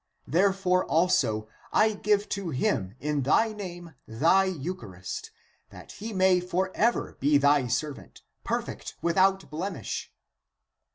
[0.25, 5.29] Therefore also I give to him in thy name thy eucha rist,
[5.69, 10.11] that he may for ever be thy servant, perfect without blemish."